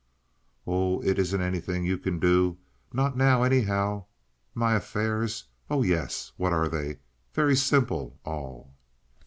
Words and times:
"Oh, 0.65 0.99
it 1.03 1.19
isn't 1.19 1.41
anything 1.43 1.85
you 1.85 1.95
can 1.99 2.17
do—not 2.19 3.15
now, 3.15 3.43
anyhow. 3.43 4.05
My 4.55 4.73
affairs! 4.73 5.43
Oh 5.69 5.83
yes. 5.83 6.31
What 6.37 6.53
are 6.53 6.67
they? 6.67 6.97
Very 7.35 7.55
simple, 7.55 8.17
all." 8.25 8.73